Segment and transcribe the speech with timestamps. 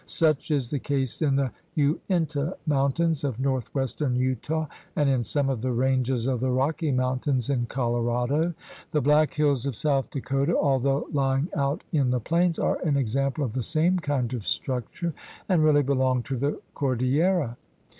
[0.07, 5.61] Such is the case in the Uinta Mountains of northwestern Utah and in some of
[5.61, 8.55] the ranges of the Rocky Mountains in Colorado.
[8.89, 13.43] The Black Hills of South Dakota, although lying out in the plains, are an example
[13.43, 15.13] of the same kind of structure
[15.47, 17.55] and really belong to the cordillera.